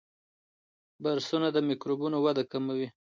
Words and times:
برسونه 1.03 1.47
د 1.51 1.57
میکروبونو 1.69 2.17
وده 2.25 2.43
کموي. 2.51 2.87